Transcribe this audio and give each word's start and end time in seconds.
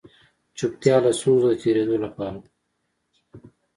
چوپتيا 0.57 0.95
له 1.05 1.11
ستونزو 1.19 1.47
د 1.51 1.55
تېرېدلو 1.63 1.97
لپاره 2.05 2.37